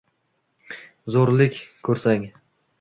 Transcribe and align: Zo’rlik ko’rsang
Zo’rlik 1.17 1.61
ko’rsang 1.89 2.29